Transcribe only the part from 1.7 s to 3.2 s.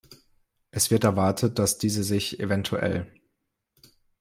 diese sich evtl.